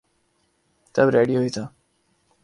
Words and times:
تب 0.95 1.07
ریڈیو 1.15 1.39
ہی 1.41 1.49
تھا۔ 1.55 1.63